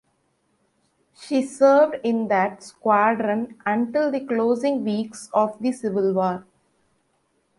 She 1.15 1.43
served 1.43 1.97
in 2.03 2.27
that 2.29 2.63
squadron 2.63 3.59
until 3.67 4.09
the 4.09 4.25
closing 4.25 4.83
weeks 4.83 5.29
of 5.31 5.59
the 5.61 5.71
Civil 5.71 6.15
War. 6.15 6.43